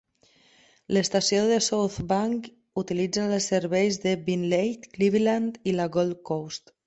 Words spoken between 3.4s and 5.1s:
serveis de Beenleigh,